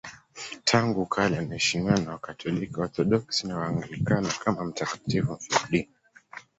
[0.63, 5.89] Tangu kale anaheshimiwa na Wakatoliki, Waorthodoksi na Waanglikana kama mtakatifu mfiadini.